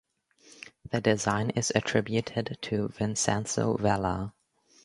The 0.89 0.99
design 0.99 1.51
is 1.51 1.71
attributed 1.75 2.57
to 2.63 2.87
Vincenzo 2.87 3.77
Vella. 3.77 4.33